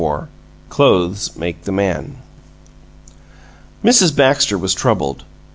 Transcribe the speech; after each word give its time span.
XXIV 0.01 0.27
CLOTHES 0.69 1.37
MAKE 1.37 1.61
THE 1.63 1.71
MAN 1.71 2.17
Mrs. 3.85 4.15
Baxter 4.15 4.57
was 4.57 4.73
troubled. 4.73 5.25